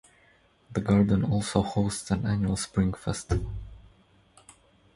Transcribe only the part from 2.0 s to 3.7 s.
an annual Spring Festival.